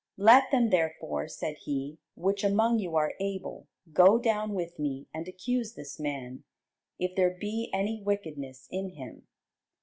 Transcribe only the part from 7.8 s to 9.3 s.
wickedness in him.